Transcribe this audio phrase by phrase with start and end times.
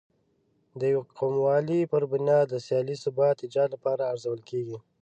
[0.79, 4.77] د یو قوموالۍ پر بنا د سیاسي ثبات ایجاد لپاره ارزول کېږي.